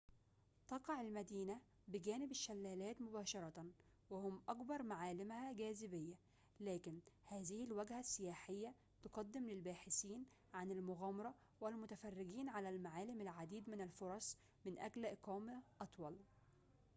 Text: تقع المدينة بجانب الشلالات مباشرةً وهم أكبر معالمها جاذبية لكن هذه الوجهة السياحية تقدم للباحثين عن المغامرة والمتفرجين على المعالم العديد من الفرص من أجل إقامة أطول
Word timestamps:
تقع 0.67 1.01
المدينة 1.01 1.61
بجانب 1.87 2.31
الشلالات 2.31 3.01
مباشرةً 3.01 3.65
وهم 4.09 4.41
أكبر 4.49 4.83
معالمها 4.83 5.53
جاذبية 5.53 6.13
لكن 6.59 6.99
هذه 7.25 7.63
الوجهة 7.63 7.99
السياحية 7.99 8.73
تقدم 9.03 9.49
للباحثين 9.49 10.25
عن 10.53 10.71
المغامرة 10.71 11.33
والمتفرجين 11.61 12.49
على 12.49 12.69
المعالم 12.69 13.21
العديد 13.21 13.69
من 13.69 13.81
الفرص 13.81 14.37
من 14.65 14.79
أجل 14.79 15.05
إقامة 15.05 15.61
أطول 15.81 16.17